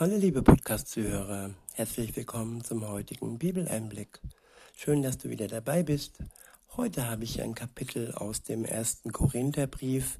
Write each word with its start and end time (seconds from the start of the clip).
Hallo 0.00 0.16
liebe 0.16 0.42
Podcast-Zuhörer, 0.42 1.50
herzlich 1.74 2.16
willkommen 2.16 2.64
zum 2.64 2.88
heutigen 2.88 3.38
Bibeleinblick. 3.38 4.18
Schön, 4.74 5.02
dass 5.02 5.18
du 5.18 5.28
wieder 5.28 5.46
dabei 5.46 5.82
bist. 5.82 6.20
Heute 6.74 7.06
habe 7.06 7.24
ich 7.24 7.42
ein 7.42 7.54
Kapitel 7.54 8.14
aus 8.14 8.42
dem 8.42 8.64
ersten 8.64 9.12
Korintherbrief. 9.12 10.18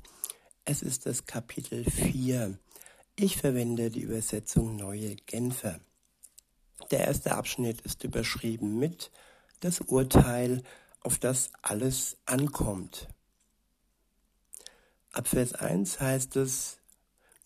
Es 0.67 0.83
ist 0.83 1.07
das 1.07 1.25
Kapitel 1.25 1.91
4. 1.91 2.59
Ich 3.17 3.39
verwende 3.39 3.89
die 3.89 4.03
Übersetzung 4.03 4.77
Neue 4.77 5.17
Genfer. 5.17 5.81
Der 6.91 7.07
erste 7.07 7.35
Abschnitt 7.35 7.81
ist 7.81 8.05
überschrieben 8.05 8.79
mit 8.79 9.11
das 9.61 9.81
Urteil, 9.81 10.63
auf 11.01 11.17
das 11.17 11.53
alles 11.63 12.19
ankommt. 12.27 13.09
Ab 15.13 15.27
Vers 15.27 15.55
1 15.55 16.01
heißt 16.01 16.37
es, 16.37 16.77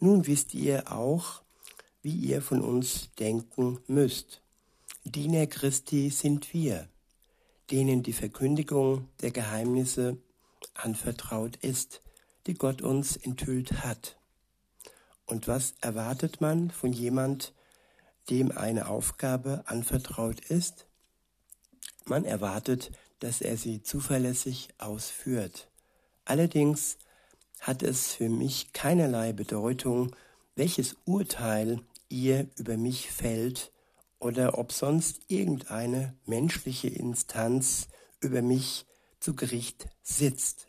nun 0.01 0.27
wisst 0.27 0.53
ihr 0.53 0.91
auch, 0.91 1.44
wie 2.05 2.15
ihr 2.15 2.43
von 2.43 2.61
uns 2.61 3.09
denken 3.19 3.81
müsst. 3.87 4.43
Diener 5.05 5.47
Christi 5.47 6.11
sind 6.11 6.53
wir, 6.53 6.87
denen 7.71 8.03
die 8.03 8.13
Verkündigung 8.13 9.09
der 9.23 9.31
Geheimnisse 9.31 10.19
anvertraut 10.75 11.57
ist, 11.57 12.03
die 12.47 12.55
Gott 12.55 12.83
uns 12.83 13.17
enthüllt 13.17 13.85
hat. 13.85 14.19
Und 15.25 15.49
was 15.49 15.75
erwartet 15.81 16.43
man 16.43 16.71
von 16.71 16.93
jemand, 16.93 17.55
dem 18.29 18.53
eine 18.53 18.89
Aufgabe 18.89 19.65
anvertraut 19.65 20.41
ist? 20.41 20.85
Man 22.05 22.27
erwartet, 22.27 22.93
dass 23.21 23.41
er 23.41 23.57
sie 23.57 23.83
zuverlässig 23.83 24.69
ausführt. 24.77 25.69
Allerdings 26.27 26.99
hat 27.61 27.83
es 27.83 28.13
für 28.13 28.29
mich 28.29 28.75
keinerlei 28.75 29.33
Bedeutung, 29.33 30.15
welches 30.55 30.97
Urteil 31.07 31.81
ihr 32.09 32.49
über 32.57 32.77
mich 32.77 33.11
fällt 33.11 33.73
oder 34.19 34.59
ob 34.59 34.73
sonst 34.73 35.21
irgendeine 35.29 36.17
menschliche 36.27 36.89
Instanz 36.89 37.89
über 38.21 38.43
mich 38.43 38.87
zu 39.21 39.35
Gericht 39.35 39.89
sitzt. 40.03 40.67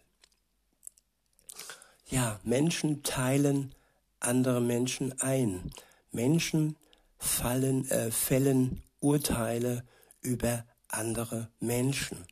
Ja, 2.08 2.40
Menschen 2.44 3.04
teilen 3.04 3.74
andere 4.20 4.62
Menschen 4.62 5.20
ein. 5.22 5.72
Menschen 6.12 6.76
fallen, 7.18 7.90
äh, 7.90 8.12
fällen 8.12 8.84
Urteile 9.00 9.84
über 10.22 10.66
andere 10.88 11.50
Menschen. 11.59 12.26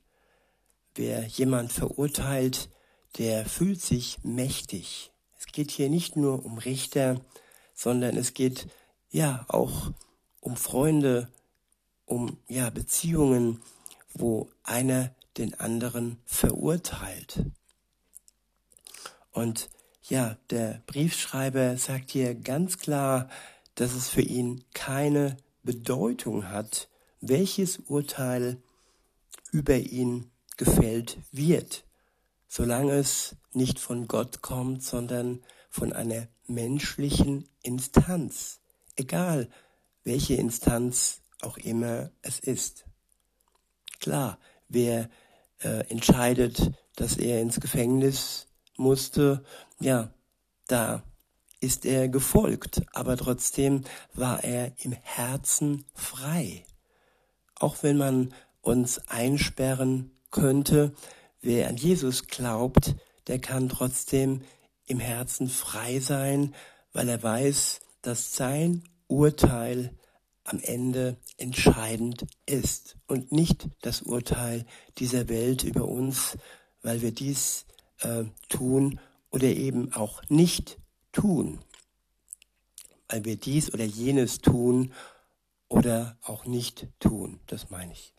Wer 0.95 1.25
jemand 1.25 1.71
verurteilt, 1.71 2.69
der 3.17 3.45
fühlt 3.45 3.81
sich 3.81 4.19
mächtig. 4.23 5.11
Es 5.39 5.47
geht 5.47 5.71
hier 5.71 5.89
nicht 5.89 6.15
nur 6.15 6.45
um 6.45 6.57
Richter, 6.57 7.21
sondern 7.73 8.17
es 8.17 8.33
geht 8.33 8.67
ja 9.13 9.45
auch 9.47 9.91
um 10.41 10.57
Freunde, 10.57 11.29
um 12.05 12.37
ja 12.49 12.69
Beziehungen, 12.69 13.61
wo 14.13 14.49
einer 14.63 15.15
den 15.37 15.57
anderen 15.59 16.19
verurteilt. 16.25 17.45
Und 19.31 19.69
ja, 20.03 20.37
der 20.49 20.81
Briefschreiber 20.85 21.77
sagt 21.77 22.11
hier 22.11 22.35
ganz 22.35 22.77
klar, 22.77 23.29
dass 23.75 23.93
es 23.93 24.09
für 24.09 24.21
ihn 24.21 24.65
keine 24.73 25.37
Bedeutung 25.63 26.49
hat, 26.49 26.89
welches 27.21 27.77
Urteil 27.77 28.61
über 29.51 29.77
ihn 29.77 30.31
gefällt 30.57 31.17
wird, 31.31 31.85
solange 32.47 32.93
es 32.93 33.35
nicht 33.53 33.79
von 33.79 34.07
Gott 34.07 34.41
kommt, 34.41 34.83
sondern 34.83 35.43
von 35.69 35.93
einer 35.93 36.27
menschlichen 36.47 37.47
Instanz 37.61 38.59
egal 38.95 39.49
welche 40.03 40.35
Instanz 40.35 41.21
auch 41.41 41.57
immer 41.57 42.11
es 42.21 42.39
ist. 42.39 42.85
Klar, 43.99 44.37
wer 44.67 45.09
äh, 45.59 45.87
entscheidet, 45.89 46.71
dass 46.95 47.17
er 47.17 47.41
ins 47.41 47.59
Gefängnis 47.59 48.47
musste, 48.75 49.43
ja, 49.79 50.13
da 50.67 51.03
ist 51.59 51.85
er 51.85 52.09
gefolgt, 52.09 52.81
aber 52.91 53.15
trotzdem 53.15 53.83
war 54.13 54.43
er 54.43 54.73
im 54.83 54.91
Herzen 54.91 55.85
frei. 55.93 56.65
Auch 57.55 57.83
wenn 57.83 57.97
man 57.97 58.33
uns 58.61 58.99
einsperren 59.07 60.11
könnte, 60.31 60.93
wer 61.41 61.69
an 61.69 61.77
Jesus 61.77 62.27
glaubt, 62.27 62.95
der 63.27 63.39
kann 63.39 63.69
trotzdem 63.69 64.41
im 64.85 64.99
Herzen 64.99 65.47
frei 65.47 65.99
sein, 65.99 66.53
weil 66.91 67.07
er 67.07 67.23
weiß, 67.23 67.79
dass 68.03 68.35
sein 68.35 68.83
Urteil 69.07 69.97
am 70.43 70.59
Ende 70.59 71.17
entscheidend 71.37 72.25
ist 72.45 72.97
und 73.07 73.31
nicht 73.31 73.69
das 73.81 74.03
Urteil 74.03 74.65
dieser 74.99 75.29
Welt 75.29 75.63
über 75.63 75.87
uns, 75.87 76.37
weil 76.81 77.01
wir 77.01 77.11
dies 77.11 77.65
äh, 78.01 78.25
tun 78.49 78.99
oder 79.31 79.47
eben 79.47 79.93
auch 79.93 80.21
nicht 80.29 80.77
tun, 81.11 81.59
weil 83.07 83.25
wir 83.25 83.37
dies 83.37 83.73
oder 83.73 83.85
jenes 83.85 84.39
tun 84.39 84.93
oder 85.69 86.17
auch 86.21 86.45
nicht 86.45 86.87
tun, 86.99 87.39
das 87.47 87.69
meine 87.69 87.93
ich. 87.93 88.13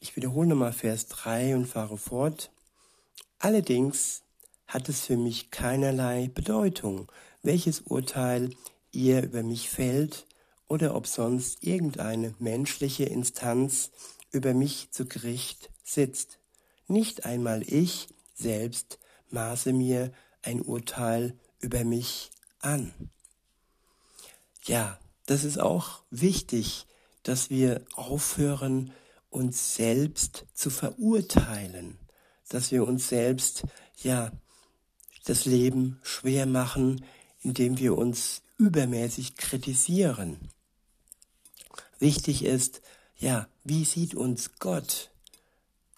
Ich 0.00 0.16
wiederhole 0.16 0.48
nochmal 0.48 0.72
Vers 0.72 1.06
3 1.06 1.54
und 1.54 1.66
fahre 1.66 1.96
fort. 1.96 2.50
Allerdings 3.38 4.22
hat 4.66 4.88
es 4.88 5.06
für 5.06 5.16
mich 5.16 5.50
keinerlei 5.50 6.30
Bedeutung, 6.32 7.10
welches 7.42 7.80
Urteil 7.80 8.50
ihr 8.92 9.22
über 9.22 9.42
mich 9.42 9.70
fällt 9.70 10.26
oder 10.68 10.94
ob 10.94 11.06
sonst 11.06 11.62
irgendeine 11.62 12.34
menschliche 12.38 13.04
Instanz 13.04 13.90
über 14.30 14.54
mich 14.54 14.90
zu 14.90 15.06
Gericht 15.06 15.70
sitzt. 15.84 16.38
Nicht 16.86 17.24
einmal 17.24 17.62
ich 17.62 18.08
selbst 18.34 18.98
maße 19.30 19.72
mir 19.72 20.12
ein 20.42 20.60
Urteil 20.60 21.38
über 21.60 21.84
mich 21.84 22.30
an. 22.60 22.92
Ja, 24.64 24.98
das 25.26 25.44
ist 25.44 25.58
auch 25.58 26.02
wichtig, 26.10 26.86
dass 27.22 27.50
wir 27.50 27.84
aufhören, 27.94 28.92
uns 29.30 29.74
selbst 29.74 30.46
zu 30.54 30.70
verurteilen, 30.70 31.98
dass 32.48 32.70
wir 32.70 32.86
uns 32.86 33.08
selbst 33.08 33.64
ja 34.02 34.30
das 35.24 35.44
Leben 35.44 35.98
schwer 36.02 36.46
machen, 36.46 37.04
indem 37.42 37.78
wir 37.78 37.96
uns 37.96 38.42
übermäßig 38.58 39.36
kritisieren. 39.36 40.38
Wichtig 41.98 42.44
ist, 42.44 42.82
ja, 43.16 43.48
wie 43.64 43.84
sieht 43.84 44.14
uns 44.14 44.58
Gott? 44.58 45.10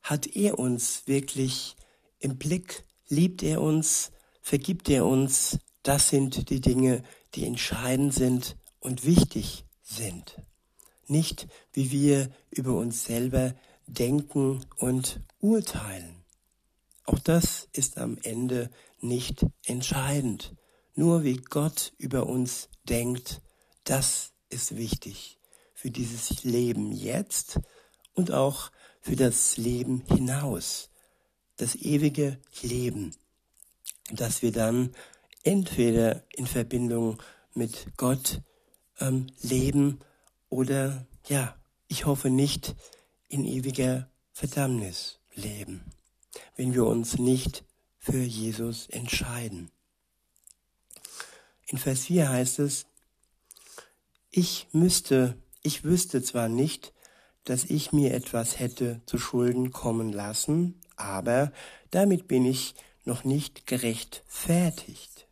Hat 0.02 0.26
er 0.36 0.58
uns 0.58 1.02
wirklich 1.06 1.76
im 2.18 2.38
Blick? 2.38 2.84
Liebt 3.08 3.42
er 3.42 3.60
uns? 3.60 4.12
Vergibt 4.40 4.88
er 4.88 5.06
uns? 5.06 5.58
Das 5.82 6.08
sind 6.08 6.50
die 6.50 6.60
Dinge, 6.60 7.02
die 7.34 7.46
entscheidend 7.46 8.14
sind 8.14 8.56
und 8.80 9.04
wichtig 9.04 9.64
sind. 9.82 10.40
Nicht, 11.08 11.46
wie 11.72 11.90
wir 11.90 12.30
über 12.50 12.74
uns 12.74 13.04
selber 13.04 13.54
denken 13.86 14.64
und 14.76 15.20
urteilen. 15.40 16.15
Auch 17.06 17.20
das 17.20 17.68
ist 17.72 17.98
am 17.98 18.18
Ende 18.22 18.68
nicht 19.00 19.46
entscheidend. 19.64 20.54
Nur 20.94 21.22
wie 21.22 21.36
Gott 21.36 21.92
über 21.98 22.26
uns 22.26 22.68
denkt, 22.84 23.40
das 23.84 24.32
ist 24.48 24.76
wichtig 24.76 25.38
für 25.72 25.90
dieses 25.90 26.42
Leben 26.42 26.90
jetzt 26.90 27.60
und 28.14 28.32
auch 28.32 28.72
für 29.00 29.14
das 29.14 29.56
Leben 29.56 30.02
hinaus, 30.08 30.90
das 31.58 31.76
ewige 31.76 32.40
Leben, 32.62 33.14
das 34.10 34.42
wir 34.42 34.50
dann 34.50 34.92
entweder 35.44 36.24
in 36.34 36.46
Verbindung 36.46 37.22
mit 37.54 37.86
Gott 37.96 38.40
ähm, 38.98 39.28
leben 39.42 40.00
oder 40.48 41.06
ja, 41.28 41.56
ich 41.86 42.04
hoffe 42.04 42.30
nicht 42.30 42.74
in 43.28 43.44
ewiger 43.44 44.10
Verdammnis 44.32 45.20
leben 45.34 45.84
wenn 46.56 46.74
wir 46.74 46.86
uns 46.86 47.18
nicht 47.18 47.64
für 47.98 48.22
Jesus 48.22 48.88
entscheiden. 48.88 49.70
In 51.66 51.78
Vers 51.78 52.04
4 52.04 52.28
heißt 52.28 52.58
es, 52.60 52.86
ich 54.30 54.68
müsste, 54.72 55.36
ich 55.62 55.84
wüsste 55.84 56.22
zwar 56.22 56.48
nicht, 56.48 56.92
dass 57.44 57.64
ich 57.64 57.92
mir 57.92 58.12
etwas 58.14 58.58
hätte 58.58 59.00
zu 59.06 59.18
Schulden 59.18 59.70
kommen 59.70 60.12
lassen, 60.12 60.80
aber 60.96 61.52
damit 61.90 62.28
bin 62.28 62.44
ich 62.44 62.74
noch 63.04 63.24
nicht 63.24 63.66
gerechtfertigt. 63.66 65.26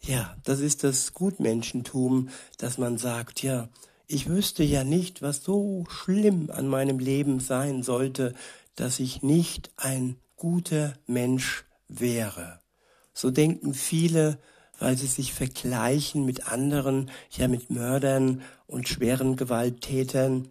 Ja, 0.00 0.36
das 0.44 0.60
ist 0.60 0.84
das 0.84 1.12
Gutmenschentum, 1.12 2.30
dass 2.56 2.78
man 2.78 2.98
sagt, 2.98 3.42
ja, 3.42 3.68
ich 4.06 4.28
wüsste 4.28 4.64
ja 4.64 4.84
nicht, 4.84 5.22
was 5.22 5.44
so 5.44 5.84
schlimm 5.88 6.50
an 6.50 6.66
meinem 6.66 6.98
Leben 6.98 7.40
sein 7.40 7.82
sollte, 7.82 8.34
dass 8.78 9.00
ich 9.00 9.22
nicht 9.22 9.72
ein 9.76 10.16
guter 10.36 10.94
Mensch 11.06 11.64
wäre. 11.88 12.60
So 13.12 13.32
denken 13.32 13.74
viele, 13.74 14.38
weil 14.78 14.96
sie 14.96 15.08
sich 15.08 15.32
vergleichen 15.32 16.24
mit 16.24 16.46
anderen, 16.46 17.10
ja 17.30 17.48
mit 17.48 17.70
Mördern 17.70 18.42
und 18.68 18.88
schweren 18.88 19.34
Gewalttätern. 19.34 20.48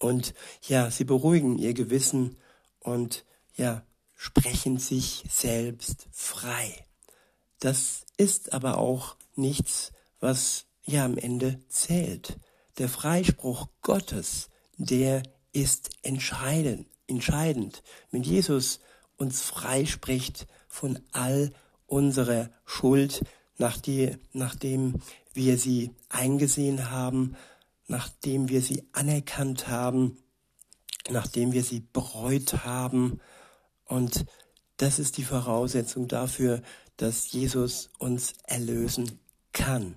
Und 0.00 0.34
ja, 0.62 0.90
sie 0.90 1.04
beruhigen 1.04 1.58
ihr 1.58 1.74
Gewissen 1.74 2.38
und 2.80 3.24
ja, 3.54 3.84
sprechen 4.16 4.78
sich 4.78 5.22
selbst 5.30 6.08
frei. 6.10 6.86
Das 7.60 8.04
ist 8.16 8.52
aber 8.52 8.78
auch 8.78 9.14
nichts, 9.36 9.92
was 10.18 10.66
ja 10.84 11.04
am 11.04 11.16
Ende 11.16 11.60
zählt. 11.68 12.36
Der 12.78 12.88
Freispruch 12.88 13.68
Gottes, 13.80 14.50
der 14.76 15.22
ist 15.52 15.90
entscheidend, 16.02 16.88
entscheidend. 17.06 17.82
Wenn 18.10 18.22
Jesus 18.22 18.80
uns 19.16 19.42
freispricht 19.42 20.46
von 20.68 20.98
all 21.12 21.52
unserer 21.86 22.50
Schuld, 22.64 23.22
nachdem 23.58 25.02
wir 25.34 25.58
sie 25.58 25.90
eingesehen 26.08 26.90
haben, 26.90 27.36
nachdem 27.86 28.48
wir 28.48 28.62
sie 28.62 28.88
anerkannt 28.92 29.68
haben, 29.68 30.18
nachdem 31.10 31.52
wir 31.52 31.62
sie 31.62 31.80
bereut 31.80 32.64
haben. 32.64 33.20
Und 33.84 34.24
das 34.78 34.98
ist 34.98 35.18
die 35.18 35.24
Voraussetzung 35.24 36.08
dafür, 36.08 36.62
dass 36.96 37.32
Jesus 37.32 37.90
uns 37.98 38.34
erlösen 38.44 39.20
kann. 39.52 39.96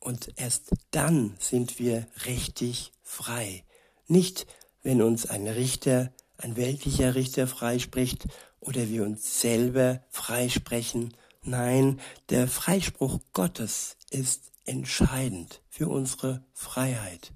Und 0.00 0.30
erst 0.36 0.70
dann 0.90 1.36
sind 1.38 1.78
wir 1.78 2.06
richtig 2.24 2.92
frei. 3.02 3.64
Nicht, 4.06 4.46
wenn 4.82 5.02
uns 5.02 5.26
ein 5.26 5.46
Richter, 5.48 6.12
ein 6.38 6.56
weltlicher 6.56 7.14
Richter 7.14 7.46
freispricht 7.46 8.26
oder 8.60 8.88
wir 8.88 9.04
uns 9.04 9.40
selber 9.40 10.02
freisprechen. 10.08 11.14
Nein, 11.42 12.00
der 12.30 12.48
Freispruch 12.48 13.20
Gottes 13.32 13.96
ist 14.10 14.50
entscheidend 14.64 15.62
für 15.68 15.88
unsere 15.88 16.44
Freiheit. 16.52 17.32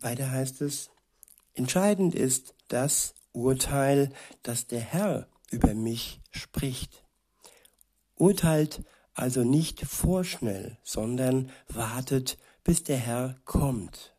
Weiter 0.00 0.30
heißt 0.30 0.60
es, 0.60 0.90
entscheidend 1.54 2.14
ist 2.14 2.54
das 2.68 3.14
Urteil, 3.32 4.12
das 4.42 4.66
der 4.66 4.80
Herr 4.80 5.28
über 5.50 5.74
mich 5.74 6.20
spricht. 6.30 7.04
Urteilt 8.14 8.84
also 9.14 9.44
nicht 9.44 9.80
vorschnell, 9.82 10.78
sondern 10.82 11.50
wartet, 11.68 12.38
bis 12.64 12.82
der 12.82 12.98
Herr 12.98 13.40
kommt. 13.44 14.15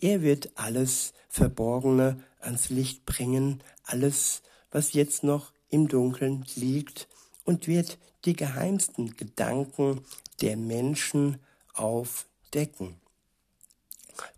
Er 0.00 0.22
wird 0.22 0.50
alles 0.54 1.12
Verborgene 1.28 2.22
ans 2.40 2.70
Licht 2.70 3.04
bringen, 3.04 3.62
alles, 3.84 4.42
was 4.70 4.94
jetzt 4.94 5.22
noch 5.22 5.52
im 5.68 5.88
Dunkeln 5.88 6.44
liegt, 6.54 7.08
und 7.44 7.66
wird 7.66 7.98
die 8.24 8.34
geheimsten 8.34 9.16
Gedanken 9.16 10.02
der 10.40 10.56
Menschen 10.56 11.38
aufdecken. 11.74 13.00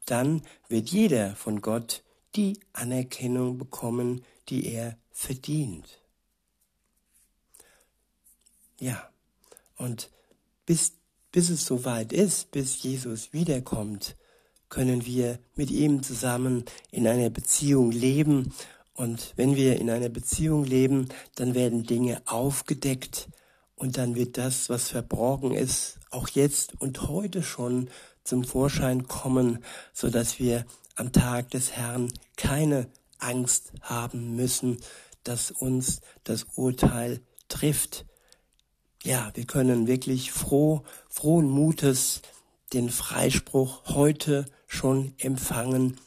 Dann 0.06 0.43
wird 0.69 0.91
jeder 0.91 1.37
von 1.37 1.61
Gott 1.61 2.03
die 2.35 2.58
Anerkennung 2.73 3.58
bekommen, 3.58 4.25
die 4.49 4.67
er 4.67 4.97
verdient. 5.11 6.00
Ja, 8.81 9.08
und 9.76 10.11
bis, 10.67 10.93
bis 11.31 11.50
es 11.50 11.65
soweit 11.67 12.12
ist, 12.12 12.50
bis 12.50 12.82
Jesus 12.82 13.32
wiederkommt, 13.32 14.17
können 14.72 15.04
wir 15.04 15.38
mit 15.54 15.70
ihm 15.70 16.02
zusammen 16.02 16.64
in 16.90 17.06
einer 17.06 17.28
Beziehung 17.28 17.92
leben. 17.92 18.54
Und 18.94 19.34
wenn 19.36 19.54
wir 19.54 19.78
in 19.78 19.90
einer 19.90 20.08
Beziehung 20.08 20.64
leben, 20.64 21.10
dann 21.34 21.54
werden 21.54 21.82
Dinge 21.82 22.22
aufgedeckt 22.24 23.28
und 23.76 23.98
dann 23.98 24.14
wird 24.14 24.38
das, 24.38 24.70
was 24.70 24.88
verborgen 24.88 25.52
ist, 25.52 25.98
auch 26.10 26.26
jetzt 26.30 26.80
und 26.80 27.06
heute 27.06 27.42
schon 27.42 27.90
zum 28.24 28.44
Vorschein 28.44 29.06
kommen, 29.08 29.62
so 29.92 30.08
dass 30.08 30.38
wir 30.38 30.64
am 30.94 31.12
Tag 31.12 31.50
des 31.50 31.72
Herrn 31.72 32.10
keine 32.36 32.88
Angst 33.19 33.72
haben 33.82 34.36
müssen, 34.36 34.78
dass 35.22 35.50
uns 35.50 36.00
das 36.24 36.46
Urteil 36.56 37.20
trifft, 37.48 38.06
ja, 39.04 39.32
wir 39.34 39.44
können 39.44 39.86
wirklich 39.86 40.32
froh, 40.32 40.82
frohen 41.10 41.50
Mutes 41.50 42.22
den 42.72 42.88
Freispruch 42.88 43.82
heute 43.86 44.46
schon 44.72 45.14
empfangen, 45.19 46.00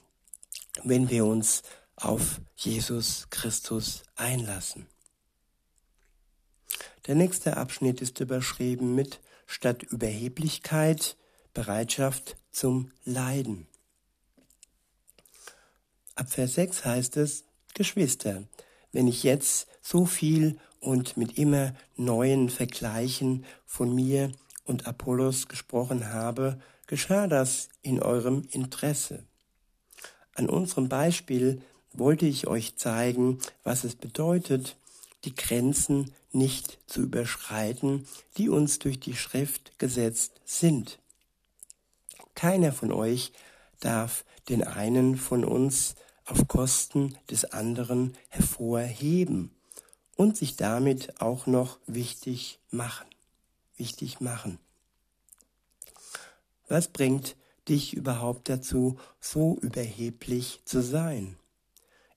wenn 0.84 1.10
wir 1.10 1.26
uns 1.26 1.62
auf 1.96 2.42
Jesus 2.56 3.28
Christus 3.30 4.02
einlassen. 4.16 4.88
Der 7.06 7.14
nächste 7.14 7.58
Abschnitt 7.58 8.02
ist 8.02 8.20
überschrieben 8.20 8.96
mit 8.96 9.22
statt 9.46 9.84
Überheblichkeit 9.84 11.16
Bereitschaft 11.54 12.38
zum 12.50 12.92
Leiden. 13.04 13.68
Ab 16.16 16.32
Vers 16.32 16.56
6 16.56 16.86
heißt 16.86 17.18
es, 17.18 17.44
Geschwister, 17.76 18.44
wenn 18.92 19.08
ich 19.08 19.22
jetzt 19.22 19.68
so 19.82 20.08
viel 20.08 20.58
und 20.80 21.18
mit 21.18 21.38
immer 21.38 21.76
neuen 21.96 22.50
Vergleichen 22.50 23.46
von 23.66 23.94
mir 23.94 24.32
und 24.64 24.88
Apollos 24.88 25.48
gesprochen 25.48 26.12
habe, 26.12 26.60
geschah 26.88 27.28
das 27.28 27.70
in 27.82 28.02
eurem 28.02 28.48
Interesse. 28.52 29.24
An 30.34 30.50
unserem 30.50 30.90
Beispiel 30.90 31.62
wollte 31.94 32.26
ich 32.26 32.48
euch 32.48 32.76
zeigen, 32.76 33.40
was 33.64 33.84
es 33.84 33.96
bedeutet, 33.96 34.78
die 35.24 35.34
Grenzen 35.34 36.14
nicht 36.32 36.78
zu 36.88 37.02
überschreiten, 37.02 38.08
die 38.38 38.50
uns 38.50 38.80
durch 38.80 39.00
die 39.00 39.16
Schrift 39.16 39.80
gesetzt 39.80 40.42
sind. 40.44 41.00
Keiner 42.36 42.74
von 42.74 42.92
euch 42.92 43.32
darf 43.80 44.26
den 44.50 44.64
einen 44.64 45.16
von 45.16 45.46
uns 45.46 45.96
auf 46.26 46.48
Kosten 46.48 47.18
des 47.30 47.46
anderen 47.46 48.16
hervorheben 48.30 49.52
und 50.16 50.38
sich 50.38 50.56
damit 50.56 51.22
auch 51.22 51.48
noch 51.48 51.80
wichtig 51.88 52.60
machen. 52.70 53.08
Wichtig 53.78 54.20
machen. 54.22 54.60
Was 56.68 56.88
bringt 56.88 57.36
dich 57.68 57.94
überhaupt 57.94 58.50
dazu, 58.50 58.98
so 59.20 59.58
überheblich 59.62 60.62
zu 60.66 60.82
sein? 60.82 61.38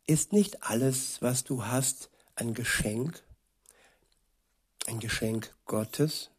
Ist 0.06 0.32
nicht 0.32 0.62
alles, 0.62 1.20
was 1.20 1.44
du 1.44 1.64
hast, 1.64 2.10
ein 2.34 2.54
Geschenk? 2.54 3.22
Ein 4.86 5.00
Geschenk 5.00 5.54
Gottes? 5.66 6.30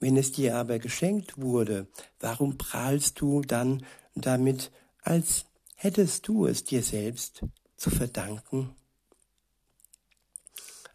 Wenn 0.00 0.16
es 0.16 0.32
dir 0.32 0.56
aber 0.56 0.78
geschenkt 0.78 1.40
wurde, 1.40 1.86
warum 2.20 2.56
prahlst 2.58 3.20
du 3.20 3.42
dann 3.42 3.84
damit, 4.14 4.70
als 5.02 5.46
hättest 5.76 6.28
du 6.28 6.46
es 6.46 6.64
dir 6.64 6.82
selbst 6.82 7.42
zu 7.76 7.90
verdanken? 7.90 8.74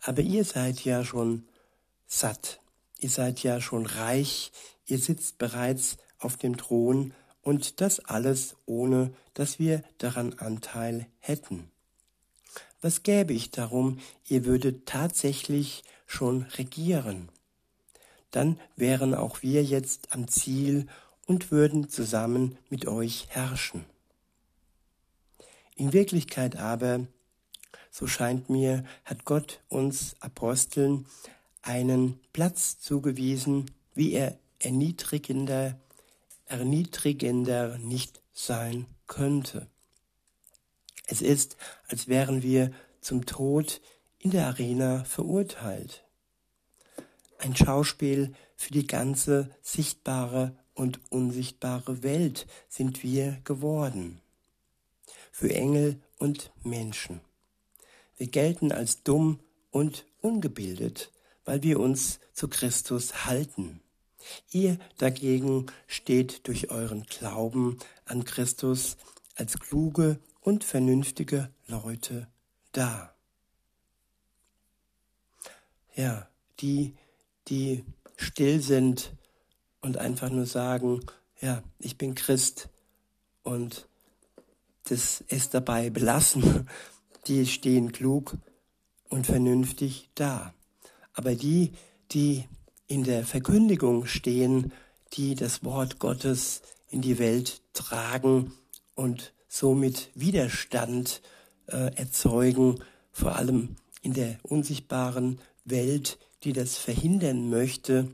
Aber 0.02 0.22
ihr 0.22 0.46
seid 0.46 0.84
ja 0.86 1.04
schon 1.04 1.48
satt, 2.08 2.60
ihr 3.00 3.10
seid 3.10 3.44
ja 3.44 3.62
schon 3.62 3.86
reich, 3.86 4.52
ihr 4.90 5.00
sitzt 5.00 5.38
bereits 5.38 5.98
auf 6.18 6.38
dem 6.38 6.58
Thron 6.58 7.14
und 7.42 7.82
das 7.82 8.00
alles 8.00 8.56
ohne, 8.66 9.14
dass 9.34 9.60
wir 9.60 9.84
daran 9.98 10.34
Anteil 10.34 11.08
hätten. 11.20 11.72
Was 12.82 13.04
gäbe 13.04 13.34
ich 13.34 13.52
darum, 13.52 14.00
ihr 14.28 14.46
würdet 14.46 14.86
tatsächlich 14.86 15.84
schon 16.06 16.44
regieren? 16.58 17.30
Dann 18.32 18.60
wären 18.76 19.14
auch 19.14 19.42
wir 19.42 19.64
jetzt 19.64 20.14
am 20.14 20.28
Ziel 20.28 20.88
und 21.26 21.52
würden 21.52 21.90
zusammen 21.90 22.58
mit 22.70 22.88
euch 22.88 23.28
herrschen. 23.30 23.86
In 25.76 25.94
Wirklichkeit 25.94 26.56
aber 26.58 27.08
so 27.92 28.08
scheint 28.08 28.50
mir, 28.50 28.84
hat 29.04 29.26
Gott 29.26 29.62
uns 29.68 30.16
Aposteln 30.20 31.06
einen 31.62 32.20
Platz 32.34 32.80
zugewiesen, 32.80 33.72
wie 33.94 34.14
er 34.14 34.38
erniedrigender, 34.60 35.80
erniedrigender 36.46 37.78
nicht 37.78 38.22
sein 38.34 38.86
könnte. 39.08 39.68
Es 41.08 41.22
ist, 41.22 41.58
als 41.88 42.08
wären 42.08 42.44
wir 42.44 42.72
zum 43.02 43.26
Tod 43.26 43.82
in 44.20 44.32
der 44.32 44.48
Arena 44.48 45.04
verurteilt. 45.06 46.04
Ein 47.40 47.56
Schauspiel 47.56 48.34
für 48.56 48.74
die 48.74 48.86
ganze 48.86 49.50
sichtbare 49.62 50.58
und 50.76 51.00
unsichtbare 51.10 52.04
Welt 52.04 52.46
sind 52.68 53.02
wir 53.02 53.40
geworden. 53.44 54.22
Für 55.32 55.54
Engel 55.54 56.02
und 56.18 56.52
Menschen. 56.64 57.22
Wir 58.18 58.28
gelten 58.28 58.72
als 58.74 59.04
dumm 59.04 59.40
und 59.72 60.06
ungebildet, 60.22 61.12
weil 61.46 61.64
wir 61.64 61.80
uns 61.80 62.20
zu 62.34 62.50
Christus 62.50 63.26
halten. 63.26 63.82
Ihr 64.52 64.78
dagegen 64.98 65.68
steht 65.88 66.48
durch 66.48 66.72
euren 66.72 67.04
Glauben 67.04 67.78
an 68.06 68.26
Christus 68.26 68.98
als 69.36 69.60
kluge 69.60 70.20
und 70.42 70.64
vernünftige 70.64 71.50
Leute 71.68 72.28
da. 72.72 73.14
ja, 76.00 76.28
die, 76.62 76.96
die 77.50 77.84
still 78.16 78.62
sind 78.62 79.14
und 79.82 79.98
einfach 79.98 80.30
nur 80.30 80.46
sagen, 80.46 81.02
ja, 81.42 81.62
ich 81.78 81.98
bin 81.98 82.16
Christ 82.16 82.70
und 83.44 83.88
das 84.86 85.24
es 85.28 85.50
dabei 85.50 85.90
belassen, 85.90 86.70
die 87.28 87.46
stehen 87.46 87.92
klug 87.92 88.38
und 89.10 89.26
vernünftig 89.26 90.10
da. 90.16 90.54
Aber 91.14 91.36
die, 91.36 91.74
die 92.12 92.48
in 92.90 93.04
der 93.04 93.24
Verkündigung 93.24 94.06
stehen, 94.08 94.74
die 95.14 95.36
das 95.36 95.64
Wort 95.64 96.00
Gottes 96.00 96.62
in 96.90 97.02
die 97.02 97.20
Welt 97.20 97.62
tragen 97.74 98.52
und 98.96 99.32
somit 99.48 100.10
Widerstand 100.16 101.22
äh, 101.68 101.96
erzeugen, 101.96 102.80
vor 103.12 103.36
allem 103.36 103.76
in 104.02 104.14
der 104.14 104.40
unsichtbaren 104.42 105.40
Welt, 105.66 106.18
die 106.44 106.52
das 106.52 106.78
verhindern 106.78 107.50
möchte. 107.50 108.08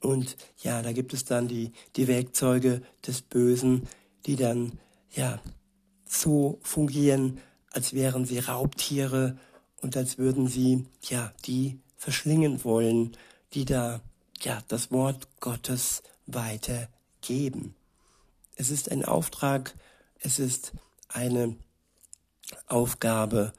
Und 0.00 0.36
ja, 0.62 0.80
da 0.80 0.92
gibt 0.92 1.12
es 1.12 1.26
dann 1.26 1.46
die, 1.46 1.72
die 1.96 2.08
Werkzeuge 2.08 2.80
des 3.06 3.20
Bösen, 3.20 3.86
die 4.24 4.36
dann 4.36 4.78
ja 5.14 5.40
so 6.06 6.58
fungieren, 6.62 7.38
als 7.70 7.92
wären 7.92 8.24
sie 8.24 8.38
Raubtiere 8.38 9.36
und 9.82 9.94
als 9.96 10.16
würden 10.16 10.48
sie 10.48 10.86
ja 11.02 11.34
die 11.44 11.78
verschlingen 11.96 12.64
wollen, 12.64 13.16
die 13.54 13.64
da 13.64 14.00
ja 14.40 14.62
das 14.68 14.90
Wort 14.90 15.28
Gottes 15.40 16.02
weitergeben. 16.26 17.74
Es 18.56 18.70
ist 18.70 18.90
ein 18.90 19.04
Auftrag, 19.04 19.74
es 20.18 20.38
ist 20.38 20.72
eine 21.08 21.56
Aufgabe, 22.66 23.52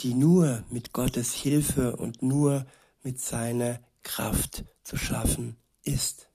die 0.00 0.14
nur 0.14 0.64
mit 0.70 0.92
Gottes 0.92 1.34
Hilfe 1.34 1.96
und 1.96 2.22
nur 2.22 2.66
mit 3.02 3.20
seiner 3.20 3.80
Kraft 4.02 4.64
zu 4.82 4.96
schaffen 4.96 5.56
ist. 5.82 6.28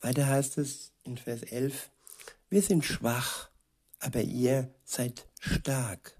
Weiter 0.00 0.26
heißt 0.26 0.58
es 0.58 0.92
in 1.04 1.18
Vers 1.18 1.42
11, 1.42 1.90
wir 2.48 2.62
sind 2.62 2.84
schwach, 2.84 3.48
aber 4.00 4.22
ihr 4.22 4.72
seid 4.84 5.26
stark. 5.38 6.16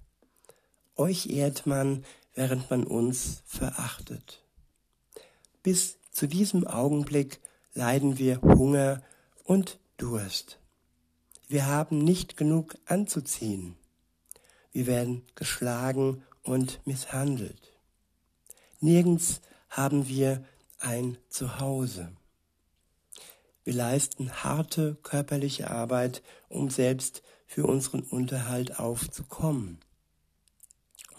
Euch 0.96 1.26
ehrt 1.26 1.66
man, 1.66 2.04
während 2.40 2.70
man 2.70 2.84
uns 2.84 3.42
verachtet. 3.44 4.42
Bis 5.62 5.98
zu 6.10 6.26
diesem 6.26 6.66
Augenblick 6.66 7.38
leiden 7.74 8.16
wir 8.16 8.40
Hunger 8.40 9.02
und 9.44 9.78
Durst. 9.98 10.58
Wir 11.48 11.66
haben 11.66 11.98
nicht 11.98 12.38
genug 12.38 12.76
anzuziehen. 12.86 13.76
Wir 14.72 14.86
werden 14.86 15.26
geschlagen 15.34 16.22
und 16.42 16.80
misshandelt. 16.86 17.74
Nirgends 18.80 19.42
haben 19.68 20.08
wir 20.08 20.42
ein 20.78 21.18
Zuhause. 21.28 22.10
Wir 23.64 23.74
leisten 23.74 24.32
harte 24.32 24.96
körperliche 25.02 25.70
Arbeit, 25.70 26.22
um 26.48 26.70
selbst 26.70 27.22
für 27.46 27.66
unseren 27.66 28.00
Unterhalt 28.00 28.78
aufzukommen. 28.78 29.78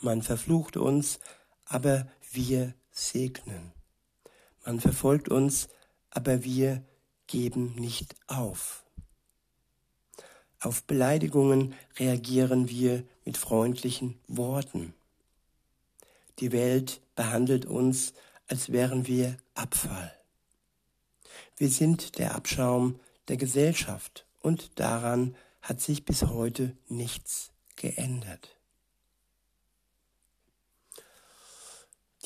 Man 0.02 0.24
verflucht 0.24 0.78
uns, 0.78 1.20
aber 1.66 2.08
wir 2.32 2.74
segnen. 2.92 3.72
Man 4.66 4.80
verfolgt 4.80 5.30
uns, 5.30 5.70
aber 6.10 6.44
wir 6.44 6.84
geben 7.28 7.76
nicht 7.76 8.16
auf. 8.26 8.84
Auf 10.60 10.84
Beleidigungen 10.84 11.76
reagieren 12.00 12.68
wir 12.68 13.04
mit 13.26 13.38
freundlichen 13.38 14.20
Worten. 14.28 14.94
Die 16.40 16.52
Welt 16.52 17.02
behandelt 17.16 17.66
uns, 17.66 18.14
als 18.48 18.72
wären 18.72 19.06
wir 19.06 19.38
Abfall. 19.54 20.12
Wir 21.58 21.70
sind 21.70 22.18
der 22.18 22.34
Abschaum 22.34 23.00
der 23.28 23.38
Gesellschaft 23.38 24.26
und 24.40 24.80
daran 24.80 25.36
hat 25.62 25.80
sich 25.80 26.06
bis 26.06 26.24
heute 26.24 26.76
nichts 26.88 27.52
geändert. 27.76 28.61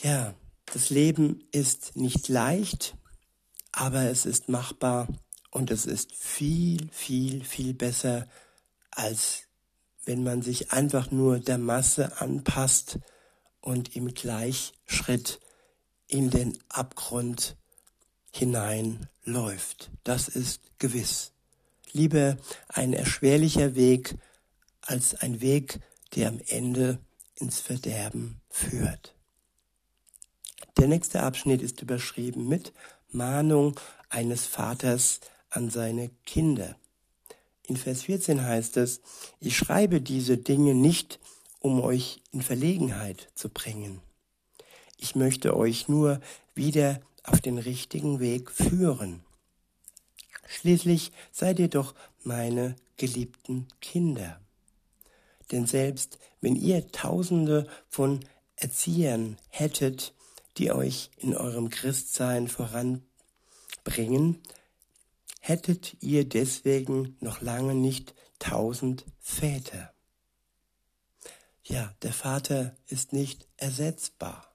Ja, 0.02 0.36
das 0.66 0.90
Leben 0.90 1.44
ist 1.52 1.96
nicht 1.96 2.28
leicht, 2.28 2.98
aber 3.72 4.04
es 4.04 4.26
ist 4.26 4.50
machbar 4.50 5.08
und 5.52 5.72
es 5.72 5.86
ist 5.86 6.14
viel, 6.14 6.90
viel, 6.92 7.44
viel 7.44 7.74
besser, 7.74 8.28
als 8.92 9.44
wenn 10.06 10.24
man 10.24 10.42
sich 10.42 10.72
einfach 10.72 11.12
nur 11.12 11.40
der 11.40 11.58
Masse 11.58 12.20
anpasst 12.20 13.00
und 13.62 13.96
im 13.96 14.14
Gleichschritt 14.14 15.40
in 16.08 16.30
den 16.30 16.58
Abgrund 16.70 17.56
hineinläuft. 18.32 19.92
Das 20.04 20.28
ist 20.28 20.62
gewiss. 20.78 21.32
Lieber 21.94 22.38
ein 22.68 22.94
erschwerlicher 22.94 23.76
Weg 23.76 24.16
als 24.82 25.16
ein 25.16 25.42
Weg, 25.42 25.80
der 26.16 26.28
am 26.28 26.40
Ende 26.48 27.00
ins 27.36 27.60
Verderben 27.60 28.42
führt. 28.50 29.15
Der 30.78 30.88
nächste 30.88 31.24
Abschnitt 31.24 31.62
ist 31.62 31.82
überschrieben 31.82 32.48
mit 32.50 32.74
Mahnung 33.12 33.80
eines 34.10 34.46
Vaters 34.46 35.22
an 35.50 35.70
seine 35.70 36.10
Kinder. 36.26 36.76
In 37.68 37.78
Vers 37.78 38.04
14 38.04 38.44
heißt 38.44 38.78
es, 38.78 39.02
ich 39.40 39.58
schreibe 39.58 40.02
diese 40.02 40.38
Dinge 40.38 40.76
nicht, 40.76 41.20
um 41.60 41.82
euch 41.82 42.22
in 42.32 42.42
Verlegenheit 42.42 43.30
zu 43.36 43.50
bringen. 43.50 44.02
Ich 44.98 45.16
möchte 45.16 45.56
euch 45.56 45.88
nur 45.88 46.20
wieder 46.54 47.02
auf 47.24 47.42
den 47.42 47.58
richtigen 47.58 48.20
Weg 48.20 48.52
führen. 48.52 49.24
Schließlich 50.48 51.12
seid 51.32 51.60
ihr 51.60 51.70
doch 51.70 51.96
meine 52.24 52.76
geliebten 52.98 53.68
Kinder. 53.82 54.40
Denn 55.52 55.66
selbst 55.66 56.20
wenn 56.42 56.56
ihr 56.56 56.92
Tausende 56.92 57.68
von 57.88 58.20
Erziehern 58.56 59.38
hättet, 59.50 60.14
die 60.58 60.72
euch 60.72 61.12
in 61.18 61.36
eurem 61.36 61.70
Christsein 61.70 62.48
voranbringen, 62.48 64.42
hättet 65.40 66.02
ihr 66.02 66.28
deswegen 66.28 67.18
noch 67.20 67.42
lange 67.42 67.76
nicht 67.76 68.16
tausend 68.40 69.06
Väter. 69.20 69.94
Ja, 71.64 71.94
der 72.04 72.14
Vater 72.14 72.76
ist 72.88 73.14
nicht 73.14 73.48
ersetzbar. 73.58 74.54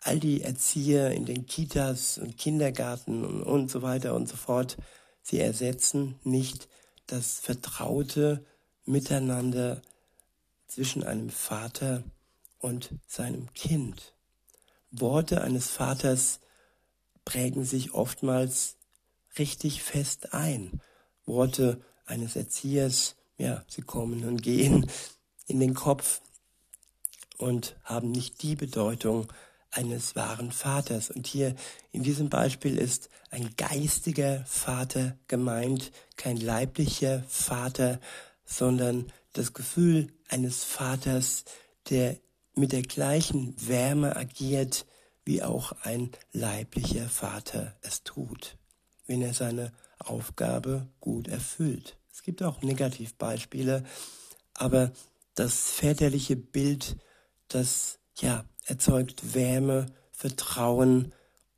All 0.00 0.18
die 0.20 0.42
Erzieher 0.42 1.12
in 1.12 1.24
den 1.24 1.46
Kitas 1.46 2.18
und 2.18 2.36
Kindergarten 2.36 3.24
und, 3.24 3.42
und 3.42 3.70
so 3.70 3.82
weiter 3.82 4.14
und 4.14 4.28
so 4.28 4.36
fort, 4.36 4.76
sie 5.22 5.38
ersetzen 5.38 6.18
nicht 6.24 6.68
das 7.06 7.38
vertraute 7.40 8.44
Miteinander 8.84 9.82
zwischen 10.66 11.02
einem 11.02 11.30
Vater 11.30 12.04
und 12.58 12.90
seinem 13.06 13.52
Kind. 13.54 14.15
Worte 14.90 15.42
eines 15.42 15.68
Vaters 15.68 16.40
prägen 17.24 17.64
sich 17.64 17.92
oftmals 17.92 18.76
richtig 19.38 19.82
fest 19.82 20.32
ein. 20.32 20.80
Worte 21.24 21.80
eines 22.06 22.36
Erziehers, 22.36 23.16
ja, 23.36 23.64
sie 23.68 23.82
kommen 23.82 24.24
und 24.24 24.42
gehen 24.42 24.90
in 25.46 25.60
den 25.60 25.74
Kopf 25.74 26.20
und 27.38 27.76
haben 27.84 28.10
nicht 28.10 28.42
die 28.42 28.56
Bedeutung 28.56 29.28
eines 29.70 30.16
wahren 30.16 30.52
Vaters. 30.52 31.10
Und 31.10 31.26
hier 31.26 31.54
in 31.92 32.02
diesem 32.02 32.30
Beispiel 32.30 32.78
ist 32.78 33.10
ein 33.30 33.50
geistiger 33.56 34.44
Vater 34.46 35.18
gemeint, 35.28 35.92
kein 36.16 36.38
leiblicher 36.38 37.24
Vater, 37.28 38.00
sondern 38.44 39.12
das 39.32 39.52
Gefühl 39.52 40.12
eines 40.28 40.64
Vaters, 40.64 41.44
der 41.90 42.16
mit 42.56 42.72
der 42.72 42.82
gleichen 42.82 43.54
Wärme 43.68 44.16
agiert, 44.16 44.86
wie 45.24 45.42
auch 45.42 45.72
ein 45.82 46.10
leiblicher 46.32 47.08
Vater 47.08 47.76
es 47.82 48.02
tut 48.02 48.56
wenn 49.06 49.22
er 49.22 49.34
seine 49.34 49.72
Aufgabe 49.98 50.88
gut 51.00 51.28
erfüllt. 51.28 51.96
Es 52.12 52.22
gibt 52.22 52.42
auch 52.42 52.62
Negativbeispiele, 52.62 53.84
aber 54.54 54.92
das 55.34 55.70
väterliche 55.70 56.36
Bild, 56.36 56.96
das 57.48 57.98
ja 58.16 58.44
erzeugt 58.64 59.34
Wärme, 59.34 59.86
Vertrauen 60.10 61.12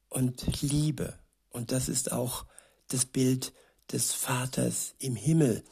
und 0.09 0.62
Liebe. 0.62 1.19
Und 1.50 1.73
das 1.73 1.88
ist 1.88 2.12
auch 2.12 2.45
das 2.88 3.07
Bild 3.07 3.52
des 3.93 4.12
Vaters 4.12 4.95
im 4.99 5.17
Himmel, 5.17 5.64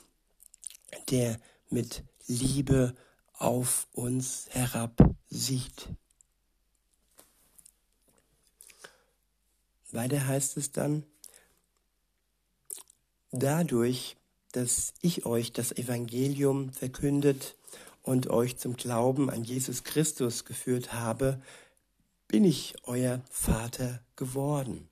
der 1.11 1.38
mit 1.68 2.04
Liebe 2.26 2.95
auf 3.35 3.88
uns 3.92 4.47
herab 4.50 5.15
sieht. 5.30 5.88
Weiter 9.92 10.26
heißt 10.26 10.56
es 10.56 10.73
dann, 10.73 11.04
dadurch, 13.33 14.16
dass 14.52 14.95
ich 15.00 15.26
euch 15.26 15.52
das 15.52 15.73
Evangelium 15.73 16.73
verkündet 16.73 17.56
und 18.02 18.28
euch 18.28 18.56
zum 18.56 18.76
Glauben 18.76 19.30
an 19.30 19.45
Jesus 19.45 19.85
Christus 19.85 20.45
geführt 20.45 20.92
habe, 20.92 21.40
bin 22.28 22.45
ich 22.45 22.75
euer 22.85 23.21
Vater 23.30 24.00
geworden. 24.16 24.88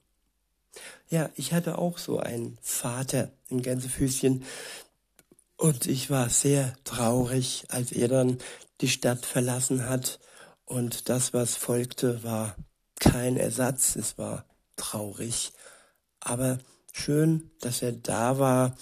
Ja, 1.08 1.30
ich 1.36 1.52
hatte 1.52 1.78
auch 1.78 1.98
so 1.98 2.18
einen 2.18 2.58
Vater 2.60 3.30
in 3.48 3.62
Gänsefüßchen 3.62 4.44
und 5.56 5.86
ich 5.86 6.10
war 6.10 6.28
sehr 6.28 6.74
traurig, 6.84 7.64
als 7.68 7.92
er 7.92 8.08
dann 8.08 8.38
die 8.80 8.88
Stadt 8.88 9.24
verlassen 9.24 9.88
hat. 9.88 10.18
Und 10.64 11.08
das, 11.08 11.32
was 11.32 11.56
folgte, 11.56 12.22
war 12.24 12.56
kein 12.98 13.36
Ersatz, 13.36 13.96
es 13.96 14.18
war 14.18 14.46
traurig, 14.76 15.52
aber 16.20 16.58
schön, 16.92 17.50
dass 17.60 17.82
er 17.82 17.92
da 17.92 18.38
war, 18.38 18.76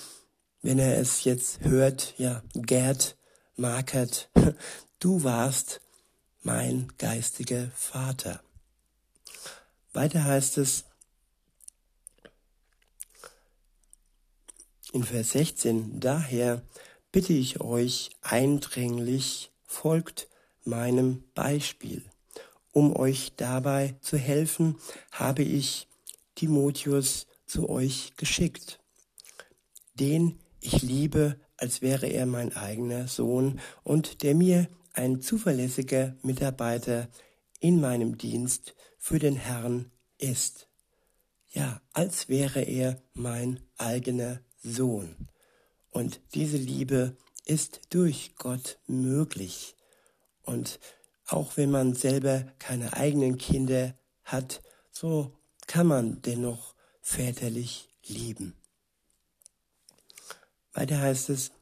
wenn 0.63 0.79
er 0.79 0.99
es 0.99 1.25
jetzt 1.25 1.61
hört, 1.61 2.15
ja, 2.19 2.43
Gerd, 2.55 3.17
Markert, 3.57 4.31
du 5.01 5.25
warst 5.25 5.81
mein 6.43 6.93
geistiger 6.99 7.71
Vater. 7.75 8.41
Weiter 9.93 10.25
heißt 10.25 10.59
es 10.59 10.85
in 14.93 15.05
Vers 15.05 15.31
16, 15.33 16.01
daher 16.01 16.63
bitte 17.11 17.33
ich 17.33 17.61
euch 17.61 18.11
eindringlich, 18.21 19.51
folgt 19.65 20.29
meinem 20.65 21.25
Beispiel. 21.35 22.05
Um 22.73 22.95
euch 22.95 23.33
dabei 23.37 23.97
zu 24.01 24.17
helfen, 24.17 24.77
habe 25.11 25.43
ich 25.43 25.89
Timotheus 26.35 27.27
zu 27.47 27.69
euch 27.69 28.13
geschickt. 28.17 28.81
Den 29.95 30.39
ich 30.61 30.83
liebe, 30.83 31.37
als 31.57 31.83
wäre 31.83 32.07
er 32.07 32.27
mein 32.27 32.55
eigener 32.55 33.09
Sohn 33.09 33.61
und 33.83 34.23
der 34.23 34.35
mir 34.35 34.69
ein 34.93 35.21
zuverlässiger 35.21 36.17
Mitarbeiter 36.23 37.09
in 37.61 37.81
meinem 37.81 38.19
Dienst 38.19 38.75
für 38.99 39.19
den 39.19 39.37
Herrn 39.37 39.91
ist. 40.19 40.69
Ja, 41.51 41.81
als 41.93 42.29
wäre 42.29 42.63
er 42.63 43.03
mein 43.15 43.61
eigener 43.77 44.41
Sohn. 44.63 45.29
Und 45.91 46.21
diese 46.35 46.57
Liebe 46.57 47.17
ist 47.45 47.81
durch 47.91 48.35
Gott 48.37 48.79
möglich. 48.87 49.75
Und 50.43 50.81
auch 51.27 51.57
wenn 51.57 51.71
man 51.71 51.95
selber 51.95 52.45
keine 52.59 52.95
eigenen 52.95 53.39
Kinder 53.39 53.95
hat, 54.25 54.63
so 54.91 55.33
kann 55.67 55.87
man 55.87 56.23
dennoch 56.23 56.75
väterlich 57.01 57.89
lieben. 58.07 58.55
Weiter 60.73 61.01
heißt 61.01 61.31
es, 61.31 61.53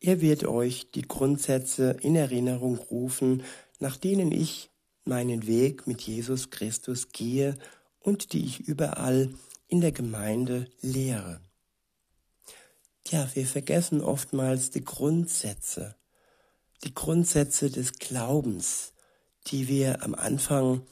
er 0.00 0.20
wird 0.20 0.44
euch 0.44 0.90
die 0.90 1.02
Grundsätze 1.02 1.96
in 2.00 2.16
Erinnerung 2.16 2.76
rufen, 2.76 3.44
nach 3.78 3.96
denen 3.96 4.32
ich 4.32 4.70
meinen 5.04 5.46
Weg 5.46 5.86
mit 5.86 6.02
Jesus 6.02 6.50
Christus 6.50 7.10
gehe 7.12 7.56
und 8.00 8.32
die 8.32 8.44
ich 8.44 8.60
überall 8.60 9.32
in 9.72 9.80
der 9.80 9.92
Gemeinde 9.92 10.66
lehre. 10.82 11.40
Ja, 13.08 13.26
wir 13.34 13.46
vergessen 13.46 14.02
oftmals 14.02 14.68
die 14.68 14.84
Grundsätze, 14.84 15.96
die 16.84 16.92
Grundsätze 16.92 17.70
des 17.70 17.94
Glaubens, 17.94 18.92
die 19.46 19.68
wir 19.68 20.02
am 20.02 20.14
Anfang 20.14 20.86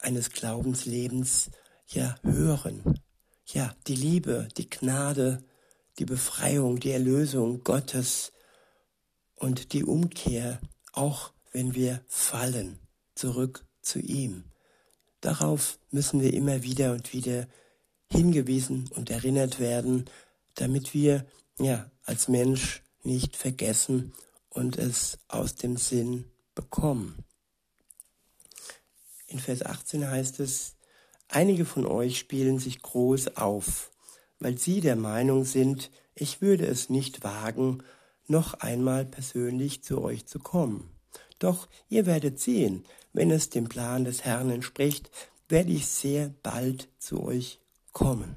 eines 0.00 0.30
Glaubenslebens 0.30 1.52
ja 1.86 2.16
hören. 2.24 2.98
Ja, 3.46 3.76
die 3.86 3.94
Liebe, 3.94 4.48
die 4.56 4.68
Gnade, 4.68 5.44
die 6.00 6.04
Befreiung, 6.04 6.80
die 6.80 6.90
Erlösung 6.90 7.62
Gottes 7.62 8.32
und 9.36 9.72
die 9.72 9.84
Umkehr, 9.84 10.60
auch 10.92 11.32
wenn 11.52 11.76
wir 11.76 12.02
fallen 12.08 12.80
zurück 13.14 13.64
zu 13.82 14.00
ihm. 14.00 14.50
Darauf 15.20 15.78
müssen 15.92 16.20
wir 16.20 16.34
immer 16.34 16.64
wieder 16.64 16.90
und 16.90 17.12
wieder 17.12 17.46
hingewiesen 18.12 18.88
und 18.94 19.10
erinnert 19.10 19.60
werden, 19.60 20.06
damit 20.54 20.94
wir 20.94 21.26
ja 21.58 21.90
als 22.04 22.28
Mensch 22.28 22.82
nicht 23.02 23.36
vergessen 23.36 24.12
und 24.48 24.76
es 24.76 25.18
aus 25.28 25.54
dem 25.54 25.76
Sinn 25.76 26.24
bekommen. 26.54 27.24
In 29.26 29.38
Vers 29.38 29.64
18 29.64 30.10
heißt 30.10 30.40
es, 30.40 30.74
einige 31.28 31.64
von 31.64 31.86
euch 31.86 32.18
spielen 32.18 32.58
sich 32.58 32.82
groß 32.82 33.36
auf, 33.36 33.92
weil 34.40 34.58
sie 34.58 34.80
der 34.80 34.96
Meinung 34.96 35.44
sind, 35.44 35.90
ich 36.14 36.42
würde 36.42 36.66
es 36.66 36.90
nicht 36.90 37.22
wagen, 37.22 37.82
noch 38.26 38.54
einmal 38.54 39.04
persönlich 39.04 39.82
zu 39.84 40.02
euch 40.02 40.26
zu 40.26 40.40
kommen. 40.40 40.90
Doch 41.38 41.68
ihr 41.88 42.06
werdet 42.06 42.40
sehen, 42.40 42.84
wenn 43.12 43.30
es 43.30 43.50
dem 43.50 43.68
Plan 43.68 44.04
des 44.04 44.24
Herrn 44.24 44.50
entspricht, 44.50 45.10
werde 45.48 45.72
ich 45.72 45.86
sehr 45.86 46.34
bald 46.42 46.88
zu 46.98 47.22
euch 47.22 47.59
kommen. 47.92 48.36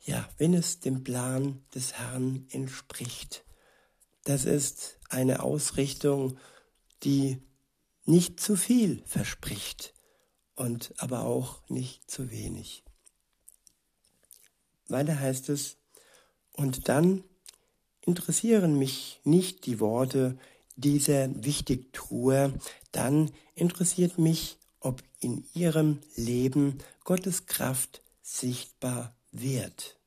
Ja, 0.00 0.28
wenn 0.38 0.54
es 0.54 0.80
dem 0.80 1.02
Plan 1.02 1.64
des 1.74 1.94
Herrn 1.94 2.46
entspricht. 2.50 3.44
Das 4.24 4.44
ist 4.44 4.98
eine 5.08 5.42
Ausrichtung, 5.42 6.38
die 7.02 7.42
nicht 8.04 8.40
zu 8.40 8.56
viel 8.56 9.02
verspricht 9.04 9.94
und 10.54 10.94
aber 10.98 11.24
auch 11.24 11.68
nicht 11.68 12.10
zu 12.10 12.30
wenig. 12.30 12.84
Weiter 14.88 15.18
heißt 15.18 15.48
es, 15.48 15.76
und 16.52 16.88
dann 16.88 17.24
interessieren 18.00 18.78
mich 18.78 19.20
nicht 19.24 19.66
die 19.66 19.80
Worte, 19.80 20.38
dieser 20.76 21.28
Wichtigtuer, 21.44 22.52
dann 22.92 23.30
interessiert 23.54 24.18
mich, 24.18 24.58
ob 24.86 25.02
in 25.18 25.44
ihrem 25.52 25.98
Leben 26.14 26.78
Gottes 27.02 27.46
Kraft 27.46 28.02
sichtbar 28.22 29.16
wird. 29.32 29.98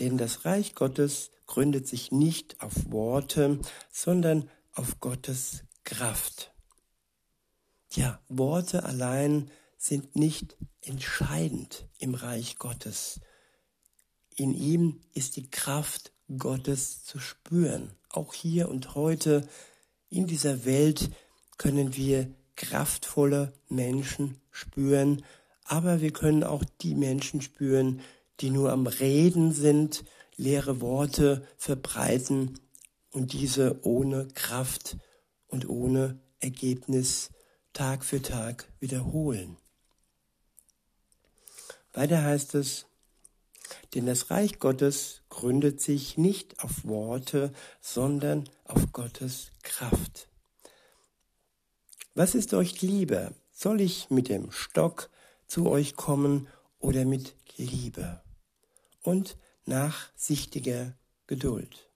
Denn 0.00 0.16
das 0.16 0.46
Reich 0.46 0.74
Gottes 0.74 1.30
gründet 1.46 1.86
sich 1.86 2.12
nicht 2.12 2.62
auf 2.62 2.72
Worte, 2.90 3.60
sondern 3.92 4.48
auf 4.72 5.00
Gottes 5.00 5.64
Kraft. 5.84 6.54
Ja, 7.90 8.22
Worte 8.28 8.84
allein 8.84 9.50
sind 9.76 10.16
nicht 10.16 10.56
entscheidend 10.80 11.86
im 11.98 12.14
Reich 12.14 12.56
Gottes. 12.56 13.20
In 14.34 14.54
ihm 14.54 15.02
ist 15.12 15.36
die 15.36 15.50
Kraft 15.50 16.12
Gottes 16.38 17.04
zu 17.04 17.18
spüren. 17.18 17.94
Auch 18.08 18.32
hier 18.32 18.70
und 18.70 18.94
heute 18.94 19.46
in 20.08 20.26
dieser 20.26 20.64
Welt 20.64 21.10
können 21.58 21.96
wir 21.96 22.30
kraftvolle 22.56 23.52
Menschen 23.68 24.40
spüren, 24.50 25.24
aber 25.64 26.00
wir 26.00 26.12
können 26.12 26.44
auch 26.44 26.64
die 26.82 26.94
Menschen 26.94 27.40
spüren, 27.40 28.00
die 28.40 28.50
nur 28.50 28.72
am 28.72 28.86
Reden 28.86 29.52
sind, 29.52 30.04
leere 30.36 30.80
Worte 30.80 31.46
verbreiten 31.56 32.58
und 33.10 33.32
diese 33.32 33.84
ohne 33.84 34.28
Kraft 34.34 34.96
und 35.46 35.68
ohne 35.68 36.18
Ergebnis 36.40 37.30
Tag 37.72 38.04
für 38.04 38.22
Tag 38.22 38.68
wiederholen. 38.80 39.56
Weiter 41.92 42.22
heißt 42.22 42.54
es, 42.56 42.86
denn 43.94 44.06
das 44.06 44.30
Reich 44.30 44.58
Gottes 44.58 45.22
gründet 45.28 45.80
sich 45.80 46.18
nicht 46.18 46.62
auf 46.62 46.84
Worte, 46.84 47.52
sondern 47.80 48.48
auf 48.64 48.92
Gottes 48.92 49.52
Kraft. 49.62 50.28
Was 52.14 52.34
ist 52.34 52.54
euch 52.54 52.80
lieber? 52.82 53.32
Soll 53.50 53.80
ich 53.80 54.10
mit 54.10 54.28
dem 54.28 54.50
Stock 54.50 55.10
zu 55.46 55.68
euch 55.68 55.96
kommen 55.96 56.48
oder 56.78 57.04
mit 57.04 57.34
Liebe 57.56 58.22
und 59.02 59.36
nachsichtiger 59.66 60.96
Geduld? 61.26 61.90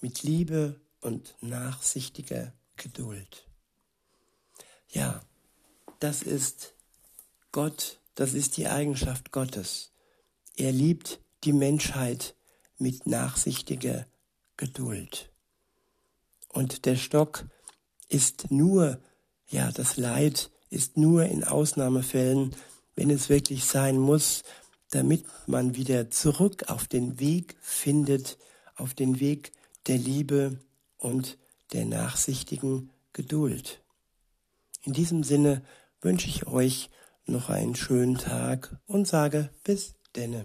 Mit 0.00 0.22
Liebe 0.22 0.80
und 1.00 1.34
nachsichtiger 1.40 2.52
Geduld. 2.76 3.46
Ja, 4.88 5.22
das 5.98 6.22
ist 6.22 6.74
Gott 7.52 7.98
das 8.14 8.32
ist 8.32 8.56
die 8.56 8.68
Eigenschaft 8.68 9.32
Gottes. 9.32 9.90
Er 10.56 10.70
liebt 10.70 11.20
die 11.42 11.52
Menschheit 11.52 12.36
mit 12.78 13.06
nachsichtiger 13.06 14.06
Geduld. 14.56 15.32
Und 16.48 16.84
der 16.86 16.94
Stock 16.94 17.44
ist 18.08 18.50
nur, 18.50 18.98
ja, 19.48 19.70
das 19.72 19.96
Leid 19.96 20.50
ist 20.70 20.96
nur 20.96 21.24
in 21.24 21.44
Ausnahmefällen, 21.44 22.54
wenn 22.94 23.10
es 23.10 23.28
wirklich 23.28 23.64
sein 23.64 23.98
muss, 23.98 24.42
damit 24.90 25.24
man 25.46 25.74
wieder 25.74 26.10
zurück 26.10 26.64
auf 26.68 26.86
den 26.86 27.18
Weg 27.18 27.56
findet, 27.60 28.38
auf 28.76 28.94
den 28.94 29.20
Weg 29.20 29.52
der 29.86 29.98
Liebe 29.98 30.58
und 30.98 31.38
der 31.72 31.84
nachsichtigen 31.84 32.90
Geduld. 33.12 33.82
In 34.82 34.92
diesem 34.92 35.24
Sinne 35.24 35.62
wünsche 36.00 36.28
ich 36.28 36.46
euch 36.46 36.90
noch 37.26 37.48
einen 37.48 37.74
schönen 37.74 38.18
Tag 38.18 38.76
und 38.86 39.06
sage 39.08 39.50
bis 39.64 39.94
denne. 40.14 40.44